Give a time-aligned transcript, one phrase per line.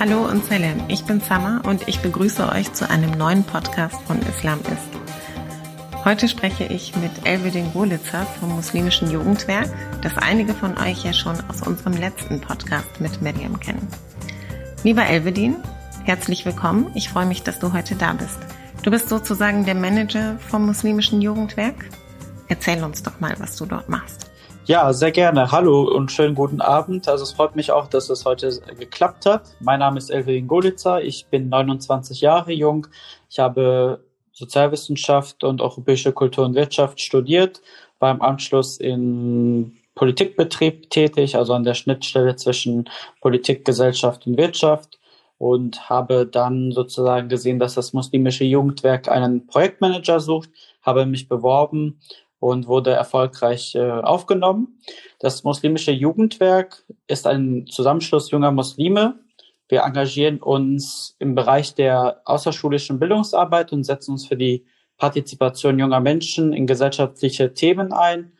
[0.00, 4.20] Hallo und Salam, ich bin Sama und ich begrüße euch zu einem neuen Podcast von
[4.22, 6.04] Islam ist.
[6.04, 9.68] Heute spreche ich mit Elvedin Golitzer vom Muslimischen Jugendwerk,
[10.00, 13.88] das einige von euch ja schon aus unserem letzten Podcast mit Miriam kennen.
[14.84, 15.56] Lieber Elvedin,
[16.04, 16.92] herzlich willkommen.
[16.94, 18.38] Ich freue mich, dass du heute da bist.
[18.84, 21.86] Du bist sozusagen der Manager vom Muslimischen Jugendwerk.
[22.46, 24.27] Erzähl uns doch mal, was du dort machst.
[24.68, 25.50] Ja, sehr gerne.
[25.50, 27.08] Hallo und schönen guten Abend.
[27.08, 29.56] Also es freut mich auch, dass es heute geklappt hat.
[29.60, 31.02] Mein Name ist Elvin Golitzer.
[31.02, 32.86] Ich bin 29 Jahre jung.
[33.30, 34.04] Ich habe
[34.34, 37.62] Sozialwissenschaft und europäische Kultur und Wirtschaft studiert,
[37.98, 42.90] war im Anschluss in Politikbetrieb tätig, also an der Schnittstelle zwischen
[43.22, 44.98] Politik, Gesellschaft und Wirtschaft
[45.38, 50.50] und habe dann sozusagen gesehen, dass das muslimische Jugendwerk einen Projektmanager sucht,
[50.82, 52.00] habe mich beworben
[52.40, 54.80] und wurde erfolgreich äh, aufgenommen.
[55.18, 59.18] Das muslimische Jugendwerk ist ein Zusammenschluss junger Muslime.
[59.68, 64.64] Wir engagieren uns im Bereich der außerschulischen Bildungsarbeit und setzen uns für die
[64.96, 68.32] Partizipation junger Menschen in gesellschaftliche Themen ein.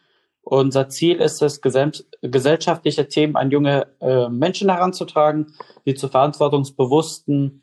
[0.43, 7.63] Unser Ziel ist es, gesellschaftliche Themen an junge äh, Menschen heranzutragen, die zu verantwortungsbewussten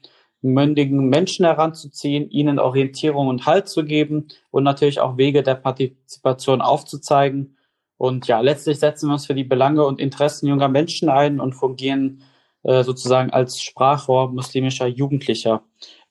[0.53, 6.61] mündigen Menschen heranzuziehen, ihnen Orientierung und Halt zu geben und natürlich auch Wege der Partizipation
[6.61, 7.57] aufzuzeigen.
[7.97, 11.53] Und ja, letztlich setzen wir uns für die Belange und Interessen junger Menschen ein und
[11.53, 12.23] fungieren
[12.63, 15.63] äh, sozusagen als Sprachrohr muslimischer Jugendlicher.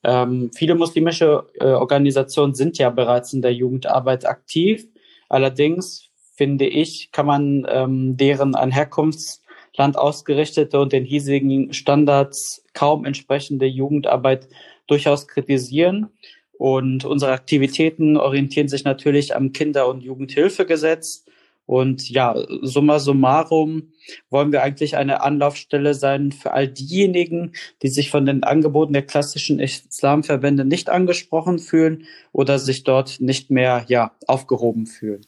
[0.02, 4.86] Ähm, viele muslimische äh, Organisationen sind ja bereits in der Jugendarbeit aktiv.
[5.28, 9.43] Allerdings finde ich, kann man ähm, deren an Herkunfts
[9.76, 14.48] Land ausgerichtete und den hiesigen Standards kaum entsprechende Jugendarbeit
[14.86, 16.08] durchaus kritisieren.
[16.56, 21.24] Und unsere Aktivitäten orientieren sich natürlich am Kinder- und Jugendhilfegesetz.
[21.66, 23.92] Und ja, summa summarum
[24.28, 27.52] wollen wir eigentlich eine Anlaufstelle sein für all diejenigen,
[27.82, 33.50] die sich von den Angeboten der klassischen Islamverbände nicht angesprochen fühlen oder sich dort nicht
[33.50, 35.24] mehr ja, aufgehoben fühlen.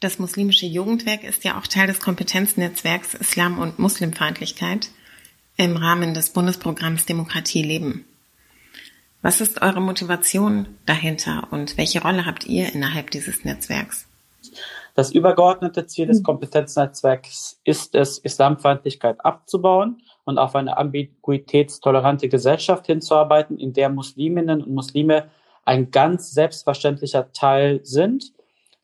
[0.00, 4.90] Das muslimische Jugendwerk ist ja auch Teil des Kompetenznetzwerks Islam und Muslimfeindlichkeit
[5.56, 8.04] im Rahmen des Bundesprogramms Demokratie leben.
[9.22, 14.06] Was ist eure Motivation dahinter und welche Rolle habt ihr innerhalb dieses Netzwerks?
[14.94, 23.58] Das übergeordnete Ziel des Kompetenznetzwerks ist es, Islamfeindlichkeit abzubauen und auf eine ambiguitätstolerante Gesellschaft hinzuarbeiten,
[23.58, 25.30] in der Musliminnen und Muslime
[25.64, 28.35] ein ganz selbstverständlicher Teil sind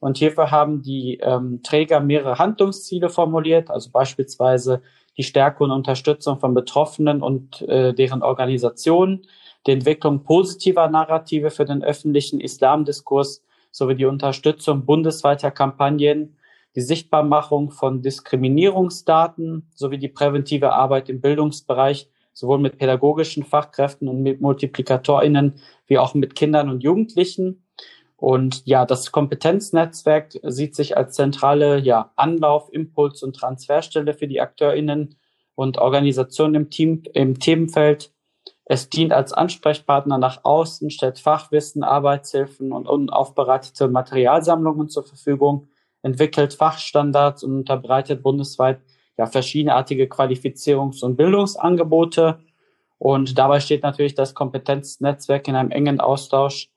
[0.02, 4.82] und hierfür haben die ähm, Träger mehrere Handlungsziele formuliert, also beispielsweise
[5.16, 9.22] die Stärke und Unterstützung von Betroffenen und äh, deren Organisationen,
[9.64, 16.36] die Entwicklung positiver Narrative für den öffentlichen Islamdiskurs sowie die Unterstützung bundesweiter Kampagnen,
[16.74, 24.20] die Sichtbarmachung von Diskriminierungsdaten sowie die präventive Arbeit im Bildungsbereich, sowohl mit pädagogischen Fachkräften und
[24.20, 27.61] mit MultiplikatorInnen wie auch mit Kindern und Jugendlichen
[28.22, 34.40] und ja, das Kompetenznetzwerk sieht sich als zentrale ja, Anlauf, Impuls und Transferstelle für die
[34.40, 35.16] AkteurInnen
[35.56, 38.12] und Organisationen im Team, im Themenfeld.
[38.64, 45.66] Es dient als Ansprechpartner nach außen, stellt Fachwissen, Arbeitshilfen und unaufbereitete Materialsammlungen zur Verfügung,
[46.02, 48.82] entwickelt Fachstandards und unterbreitet bundesweit
[49.18, 52.38] ja verschiedenartige Qualifizierungs- und Bildungsangebote.
[52.98, 56.71] Und dabei steht natürlich das Kompetenznetzwerk in einem engen Austausch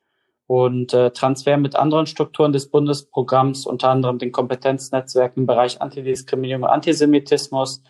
[0.47, 6.63] und äh, Transfer mit anderen Strukturen des Bundesprogramms, unter anderem den Kompetenznetzwerken im Bereich Antidiskriminierung
[6.63, 7.81] und Antisemitismus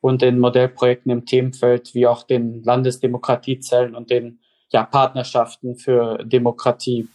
[0.00, 4.38] und den Modellprojekten im Themenfeld wie auch den Landesdemokratiezellen und den
[4.70, 7.08] ja, Partnerschaften für Demokratie.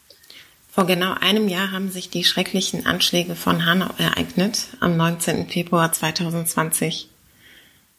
[0.69, 5.47] Vor genau einem Jahr haben sich die schrecklichen Anschläge von Hanau ereignet, am 19.
[5.47, 7.09] Februar 2020.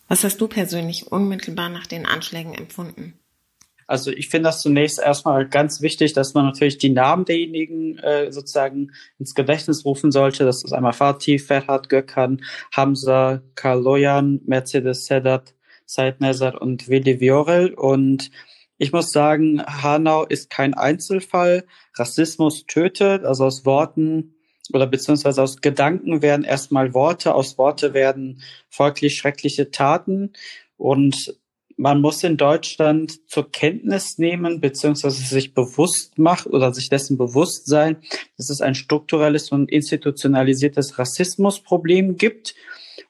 [0.08, 3.19] Was hast du persönlich unmittelbar nach den Anschlägen empfunden?
[3.90, 8.30] Also ich finde das zunächst erstmal ganz wichtig, dass man natürlich die Namen derjenigen äh,
[8.30, 10.44] sozusagen ins Gedächtnis rufen sollte.
[10.44, 15.54] Das ist einmal Fatih, Ferhat Gökhan, Hamza, Kaloyan, Mercedes Sedat,
[15.86, 17.74] Said Nezar und Willi Viorel.
[17.74, 18.30] Und
[18.78, 21.64] ich muss sagen, Hanau ist kein Einzelfall.
[21.96, 24.36] Rassismus tötet, also aus Worten
[24.72, 30.32] oder beziehungsweise aus Gedanken werden erstmal Worte, aus Worte werden folglich schreckliche Taten.
[30.76, 31.39] Und
[31.80, 37.66] man muss in Deutschland zur Kenntnis nehmen, beziehungsweise sich bewusst machen oder sich dessen bewusst
[37.66, 37.96] sein,
[38.36, 42.54] dass es ein strukturelles und institutionalisiertes Rassismusproblem gibt.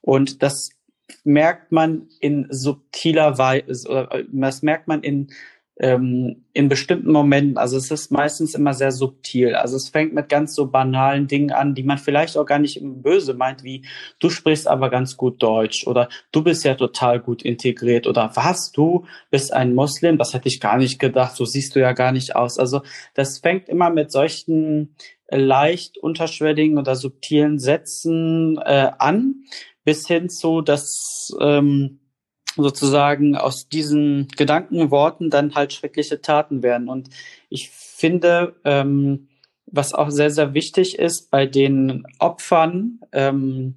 [0.03, 0.71] Und das
[1.25, 5.33] merkt man in subtiler Weise, oder das merkt man in
[5.81, 9.55] ähm, in bestimmten Momenten, also es ist meistens immer sehr subtil.
[9.55, 12.81] Also es fängt mit ganz so banalen Dingen an, die man vielleicht auch gar nicht
[12.83, 13.87] böse meint, wie
[14.19, 18.73] du sprichst aber ganz gut Deutsch oder du bist ja total gut integriert oder was,
[18.73, 22.13] du bist ein Muslim, das hätte ich gar nicht gedacht, so siehst du ja gar
[22.13, 22.59] nicht aus.
[22.59, 22.83] Also
[23.15, 24.95] das fängt immer mit solchen
[25.31, 29.45] leicht unterschwelligen oder subtilen Sätzen äh, an,
[29.85, 32.01] bis hin zu, dass ähm,
[32.57, 36.89] sozusagen aus diesen Gedankenworten dann halt schreckliche Taten werden.
[36.89, 37.11] Und
[37.49, 39.29] ich finde, ähm,
[39.67, 43.77] was auch sehr, sehr wichtig ist bei den Opfern, ähm,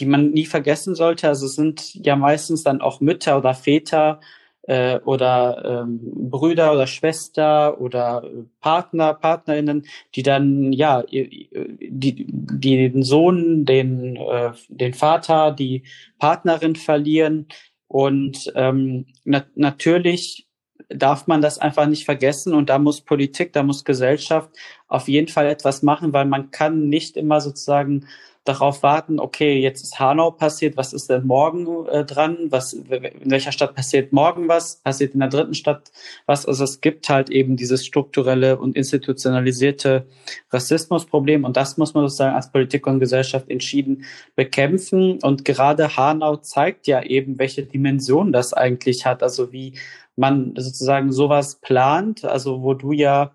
[0.00, 4.20] die man nie vergessen sollte, also es sind ja meistens dann auch Mütter oder Väter
[4.62, 8.22] äh, oder ähm, Brüder oder Schwester oder
[8.60, 15.84] Partner, Partnerinnen, die dann ja die, die den Sohn, den äh, den Vater, die
[16.18, 17.46] Partnerin verlieren,
[17.88, 20.46] und ähm, na natürlich
[20.90, 24.50] darf man das einfach nicht vergessen und da muss Politik, da muss Gesellschaft
[24.86, 28.06] auf jeden Fall etwas machen, weil man kann nicht immer sozusagen
[28.48, 32.46] darauf warten, okay, jetzt ist Hanau passiert, was ist denn morgen äh, dran?
[32.50, 34.76] Was, in welcher Stadt passiert morgen was?
[34.76, 35.92] Passiert in der dritten Stadt
[36.26, 36.46] was?
[36.46, 40.06] Also es gibt halt eben dieses strukturelle und institutionalisierte
[40.50, 44.04] Rassismusproblem und das muss man sozusagen als Politik und Gesellschaft entschieden
[44.34, 45.18] bekämpfen.
[45.22, 49.74] Und gerade Hanau zeigt ja eben, welche Dimension das eigentlich hat, also wie
[50.16, 53.32] man sozusagen sowas plant, also wo du ja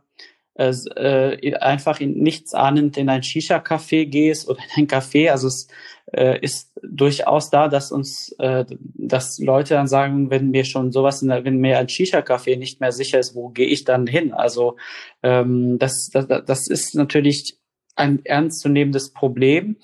[0.56, 5.32] äh, einfach in nichts ahnend in ein Shisha-Café gehst oder in ein Café.
[5.32, 5.68] Also es
[6.12, 11.22] äh, ist durchaus da, dass uns, äh, dass Leute dann sagen, wenn mir schon sowas,
[11.22, 14.34] in wenn mir ein Shisha-Café nicht mehr sicher ist, wo gehe ich dann hin?
[14.34, 14.78] Also
[15.24, 17.58] ähm, das, das, das ist natürlich
[17.96, 19.78] ein ernstzunehmendes Problem.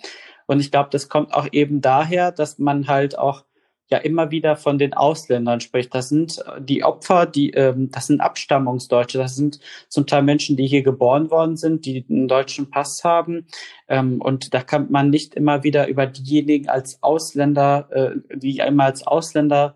[0.46, 3.44] Und ich glaube, das kommt auch eben daher, dass man halt auch
[3.90, 5.94] ja immer wieder von den Ausländern spricht.
[5.94, 10.58] Das sind äh, die Opfer, die ähm, das sind Abstammungsdeutsche, das sind zum Teil Menschen,
[10.58, 13.48] die hier geboren worden sind, die einen deutschen Pass haben.
[13.88, 18.88] Ähm, und da kann man nicht immer wieder über diejenigen als Ausländer, äh, die einmal
[18.88, 19.76] als Ausländer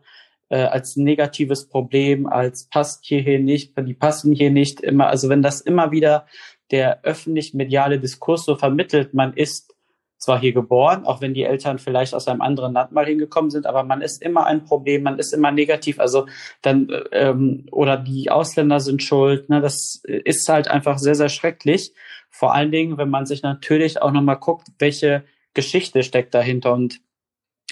[0.50, 5.08] äh, als negatives Problem, als passt hierher nicht, die passen hier nicht immer.
[5.08, 6.28] Also wenn das immer wieder
[6.70, 9.73] der öffentlich-mediale Diskurs so vermittelt, man ist
[10.18, 13.66] zwar hier geboren, auch wenn die Eltern vielleicht aus einem anderen Land mal hingekommen sind,
[13.66, 16.28] aber man ist immer ein Problem, man ist immer negativ, also
[16.62, 19.50] dann ähm, oder die Ausländer sind schuld.
[19.50, 21.94] Ne, das ist halt einfach sehr, sehr schrecklich.
[22.30, 26.74] Vor allen Dingen, wenn man sich natürlich auch nochmal guckt, welche Geschichte steckt dahinter.
[26.74, 27.02] Und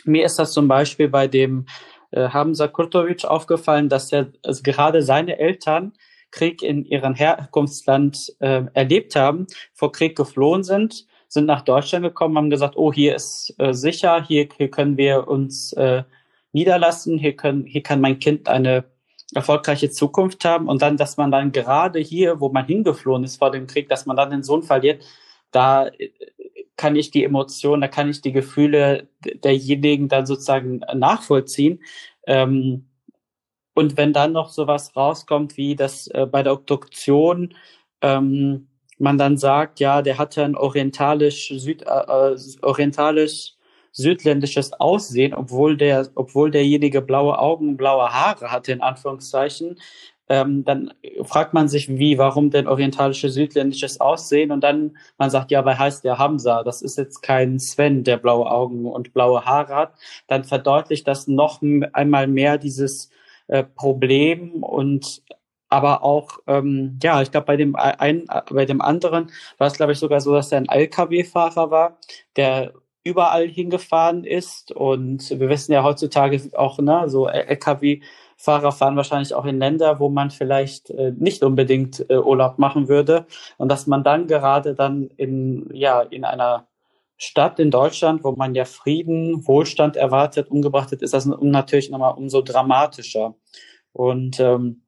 [0.03, 1.65] mir ist das zum Beispiel bei dem
[2.11, 5.93] äh, Hamza Kurtovic aufgefallen, dass er also gerade seine Eltern
[6.31, 12.37] Krieg in ihrem Herkunftsland äh, erlebt haben, vor Krieg geflohen sind sind nach Deutschland gekommen,
[12.37, 16.03] haben gesagt, oh, hier ist äh, sicher, hier, hier können wir uns äh,
[16.51, 18.83] niederlassen, hier, können, hier kann mein Kind eine
[19.33, 23.49] erfolgreiche Zukunft haben und dann, dass man dann gerade hier, wo man hingeflohen ist vor
[23.49, 25.05] dem Krieg, dass man dann den Sohn verliert,
[25.51, 26.09] da äh,
[26.75, 31.81] kann ich die Emotionen, da kann ich die Gefühle derjenigen dann sozusagen nachvollziehen.
[32.27, 32.89] Ähm,
[33.73, 37.53] und wenn dann noch sowas rauskommt, wie das äh, bei der Obduktion
[38.01, 38.67] ähm,
[39.01, 43.55] man dann sagt, ja, der hatte ein orientalisch, Süd, äh, äh, orientalisch
[43.91, 49.77] südländisches Aussehen, obwohl der, obwohl derjenige blaue Augen, blaue Haare hatte, in Anführungszeichen,
[50.29, 50.93] ähm, dann
[51.23, 54.51] fragt man sich, wie, warum denn orientalische südländisches Aussehen?
[54.51, 58.17] Und dann, man sagt, ja, weil heißt der Hamza, das ist jetzt kein Sven, der
[58.17, 59.93] blaue Augen und blaue Haare hat.
[60.27, 61.61] Dann verdeutlicht das noch
[61.91, 63.09] einmal mehr dieses
[63.47, 65.21] äh, Problem und
[65.71, 69.93] aber auch, ähm, ja, ich glaube, bei dem einen, bei dem anderen war es, glaube
[69.93, 71.97] ich, sogar so, dass er ein LKW-Fahrer war,
[72.35, 72.73] der
[73.05, 74.73] überall hingefahren ist.
[74.73, 80.09] Und wir wissen ja heutzutage auch, ne, so LKW-Fahrer fahren wahrscheinlich auch in Länder, wo
[80.09, 83.25] man vielleicht äh, nicht unbedingt äh, Urlaub machen würde.
[83.57, 86.67] Und dass man dann gerade dann in, ja, in einer
[87.15, 92.15] Stadt in Deutschland, wo man ja Frieden, Wohlstand erwartet, umgebracht hat, ist das natürlich nochmal
[92.17, 93.35] umso dramatischer.
[93.93, 94.81] Und ähm,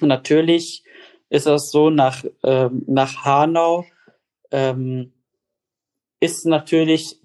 [0.00, 0.84] natürlich
[1.28, 3.84] ist es so, nach, ähm, nach Hanau
[4.50, 5.12] ähm,
[6.20, 7.20] ist natürlich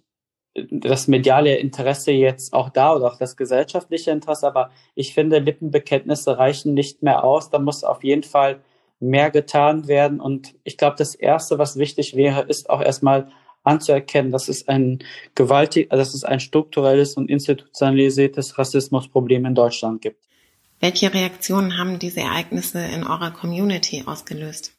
[0.53, 6.37] das mediale Interesse jetzt auch da oder auch das gesellschaftliche Interesse, aber ich finde, Lippenbekenntnisse
[6.37, 7.49] reichen nicht mehr aus.
[7.49, 8.59] Da muss auf jeden Fall
[8.99, 10.19] mehr getan werden.
[10.19, 13.31] Und ich glaube, das Erste, was wichtig wäre, ist auch erstmal
[13.63, 14.99] anzuerkennen, dass es ein
[15.35, 20.27] gewaltig, also dass es ein strukturelles und institutionalisiertes Rassismusproblem in Deutschland gibt.
[20.81, 24.73] Welche Reaktionen haben diese Ereignisse in eurer Community ausgelöst?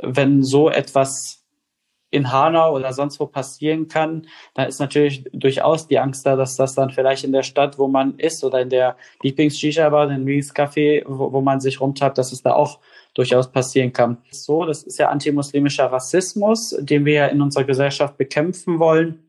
[0.00, 1.44] Wenn so etwas
[2.12, 6.56] in Hanau oder sonst wo passieren kann, da ist natürlich durchaus die Angst da, dass
[6.56, 11.02] das dann vielleicht in der Stadt, wo man ist oder in der Lieblings-Shisha-Bar, in Lieblingscafé,
[11.06, 12.78] wo, wo man sich rumtreibt, dass es da auch
[13.14, 14.18] durchaus passieren kann.
[14.30, 19.24] So, das ist ja antimuslimischer Rassismus, den wir ja in unserer Gesellschaft bekämpfen wollen.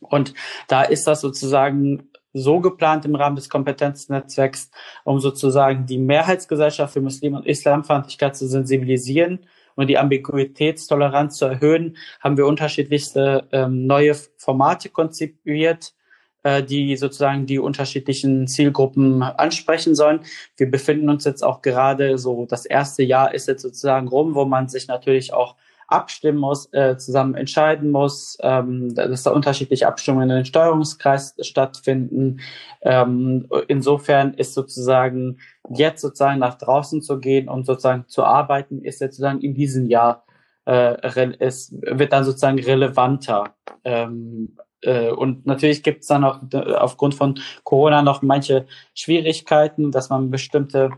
[0.00, 0.34] Und
[0.68, 4.70] da ist das sozusagen so geplant im Rahmen des Kompetenznetzwerks,
[5.04, 9.40] um sozusagen die Mehrheitsgesellschaft für Muslim- und Islamfeindlichkeit zu sensibilisieren
[9.74, 15.94] und die Ambiguitätstoleranz zu erhöhen, haben wir unterschiedlichste ähm, neue Formate konzipiert,
[16.42, 20.20] äh, die sozusagen die unterschiedlichen Zielgruppen ansprechen sollen.
[20.56, 24.44] Wir befinden uns jetzt auch gerade so, das erste Jahr ist jetzt sozusagen rum, wo
[24.44, 25.56] man sich natürlich auch
[25.88, 32.40] abstimmen muss, äh, zusammen entscheiden muss, ähm, dass da unterschiedliche Abstimmungen in den Steuerungskreis stattfinden.
[32.82, 35.38] Ähm, insofern ist sozusagen
[35.68, 39.86] jetzt sozusagen nach draußen zu gehen und sozusagen zu arbeiten, ist jetzt sozusagen in diesem
[39.86, 40.24] Jahr
[40.66, 43.54] äh, es wird dann sozusagen relevanter.
[43.84, 46.40] Ähm, äh, und natürlich gibt es dann auch
[46.78, 50.90] aufgrund von Corona noch manche Schwierigkeiten, dass man bestimmte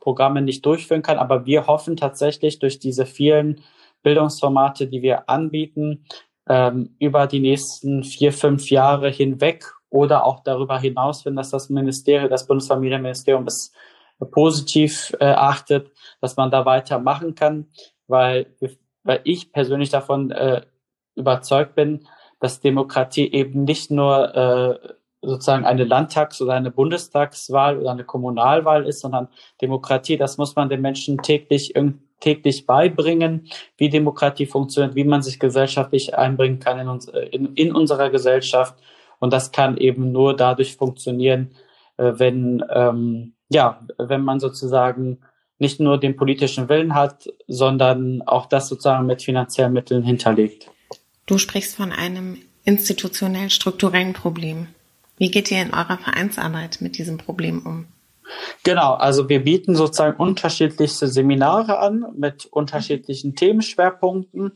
[0.00, 1.18] Programme nicht durchführen kann.
[1.18, 3.60] Aber wir hoffen tatsächlich durch diese vielen
[4.02, 6.04] Bildungsformate, die wir anbieten,
[6.48, 11.68] ähm, über die nächsten vier, fünf Jahre hinweg oder auch darüber hinaus, wenn das das
[11.68, 13.72] Ministerium, das Bundesfamilienministerium es
[14.30, 15.90] positiv äh, achtet,
[16.20, 17.66] dass man da weitermachen kann,
[18.06, 18.54] weil,
[19.02, 20.62] weil ich persönlich davon äh,
[21.14, 22.06] überzeugt bin,
[22.38, 24.78] dass Demokratie eben nicht nur äh,
[25.22, 29.28] sozusagen eine Landtags- oder eine Bundestagswahl oder eine Kommunalwahl ist, sondern
[29.60, 35.22] Demokratie, das muss man den Menschen täglich irgendwie täglich beibringen, wie Demokratie funktioniert, wie man
[35.22, 38.76] sich gesellschaftlich einbringen kann in, uns, äh, in, in unserer Gesellschaft.
[39.18, 41.50] Und das kann eben nur dadurch funktionieren,
[41.96, 45.18] äh, wenn, ähm, ja, wenn man sozusagen
[45.58, 50.70] nicht nur den politischen Willen hat, sondern auch das sozusagen mit finanziellen Mitteln hinterlegt.
[51.26, 54.68] Du sprichst von einem institutionell strukturellen Problem.
[55.18, 57.86] Wie geht ihr in eurer Vereinsarbeit mit diesem Problem um?
[58.64, 64.52] Genau, also wir bieten sozusagen unterschiedlichste Seminare an mit unterschiedlichen Themenschwerpunkten.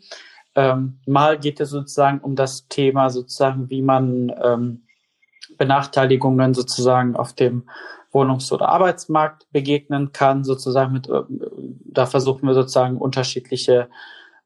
[0.55, 4.83] Ähm, mal geht es sozusagen um das Thema sozusagen, wie man ähm,
[5.59, 7.69] Benachteiligungen sozusagen auf dem
[8.13, 11.23] Wohnungs- oder Arbeitsmarkt begegnen kann, sozusagen mit, äh,
[11.85, 13.89] da versuchen wir sozusagen unterschiedliche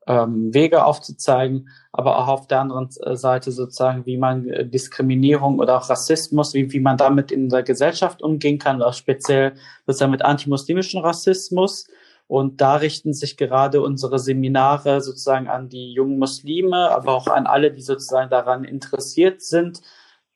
[0.08, 5.58] ähm, Wege aufzuzeigen, aber auch auf der anderen äh, Seite sozusagen, wie man äh, Diskriminierung
[5.58, 9.52] oder auch Rassismus, wie, wie man damit in der Gesellschaft umgehen kann, auch speziell
[9.86, 11.86] sozusagen mit antimuslimischen Rassismus.
[12.26, 17.46] Und da richten sich gerade unsere Seminare sozusagen an die jungen Muslime, aber auch an
[17.46, 19.80] alle, die sozusagen daran interessiert sind,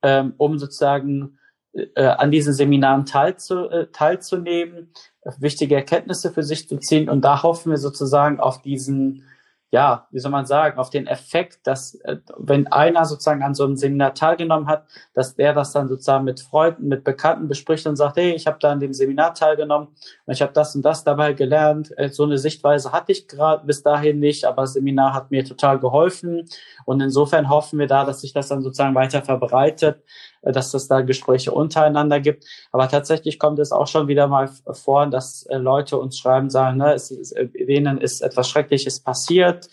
[0.03, 1.39] ähm, um sozusagen
[1.73, 4.93] äh, an diesen Seminaren teilzu, äh, teilzunehmen,
[5.39, 7.09] wichtige Erkenntnisse für sich zu ziehen.
[7.09, 9.25] Und da hoffen wir sozusagen auf diesen
[9.73, 13.65] ja, wie soll man sagen, auf den Effekt, dass äh, wenn einer sozusagen an so
[13.65, 17.97] einem Seminar teilgenommen hat, dass der das dann sozusagen mit Freunden, mit Bekannten bespricht und
[17.97, 19.89] sagt, hey, ich habe da an dem Seminar teilgenommen
[20.27, 21.91] und ich habe das und das dabei gelernt.
[21.97, 25.43] Äh, so eine Sichtweise hatte ich gerade bis dahin nicht, aber das Seminar hat mir
[25.43, 26.47] total geholfen
[26.85, 30.03] und insofern hoffen wir da, dass sich das dann sozusagen weiter verbreitet,
[30.43, 32.45] dass es da Gespräche untereinander gibt.
[32.73, 36.95] Aber tatsächlich kommt es auch schon wieder mal vor, dass Leute uns schreiben, sagen, ne,
[36.95, 37.09] es,
[37.55, 39.69] denen ist etwas Schreckliches passiert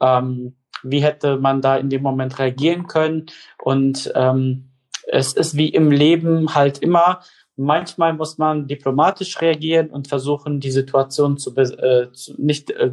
[0.00, 3.26] ähm, wie hätte man da in dem Moment reagieren können.
[3.62, 4.70] Und ähm,
[5.06, 7.20] es ist wie im Leben halt immer,
[7.56, 12.92] manchmal muss man diplomatisch reagieren und versuchen, die Situation zu, äh, zu nicht äh,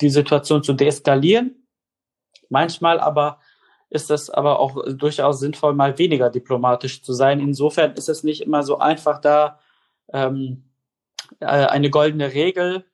[0.00, 1.66] die Situation zu deeskalieren.
[2.48, 3.40] Manchmal aber
[3.90, 7.40] ist es aber auch durchaus sinnvoll, mal weniger diplomatisch zu sein.
[7.40, 9.58] Insofern ist es nicht immer so einfach, da
[10.12, 10.64] ähm,
[11.40, 12.84] äh, eine goldene Regel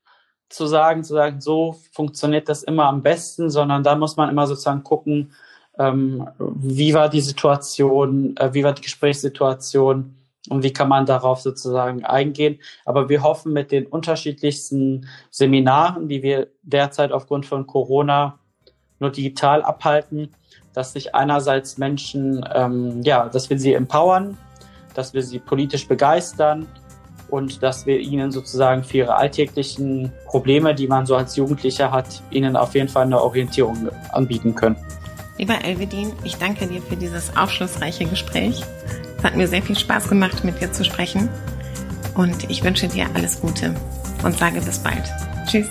[0.49, 4.47] zu sagen, zu sagen, so funktioniert das immer am besten, sondern da muss man immer
[4.47, 5.33] sozusagen gucken,
[5.79, 10.15] ähm, wie war die Situation, äh, wie war die Gesprächssituation
[10.49, 12.61] und wie kann man darauf sozusagen eingehen.
[12.85, 18.39] Aber wir hoffen mit den unterschiedlichsten Seminaren, die wir derzeit aufgrund von Corona
[19.01, 20.31] nur digital abhalten,
[20.75, 24.37] dass sich einerseits Menschen, ähm, ja, dass wir sie empowern,
[24.95, 26.67] dass wir sie politisch begeistern,
[27.35, 32.23] und dass wir ihnen sozusagen für ihre alltäglichen Probleme, die man so als Jugendlicher hat,
[32.31, 34.77] ihnen auf jeden Fall eine Orientierung anbieten können.
[35.37, 38.63] Lieber Elvedin, ich danke dir für dieses aufschlussreiche Gespräch.
[39.19, 41.29] Es hat mir sehr viel Spaß gemacht, mit dir zu sprechen.
[42.15, 43.75] Und ich wünsche dir alles Gute
[44.23, 45.03] und sage bis bald.
[45.49, 45.67] Tschüss.